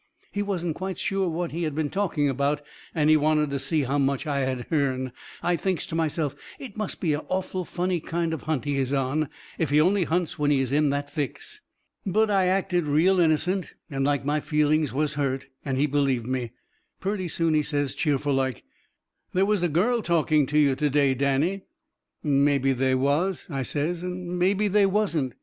[0.31, 2.63] He wasn't quite sure what he had been talking about,
[2.95, 5.11] and he wanted to see how much I had hearn.
[5.43, 8.93] I thinks to myself it must be a awful funny kind of hunt he is
[8.93, 9.29] on,
[9.59, 11.61] if he only hunts when he is in that fix.
[12.03, 16.49] But I acted real innocent and like my feelings was hurt, and he believed me.
[16.99, 18.63] Purty soon he says, cheerful like:
[19.35, 21.61] "There was a girl talking to you to day, Danny."
[22.23, 25.35] "Mebby they was," I says, "and mebby they wasn't."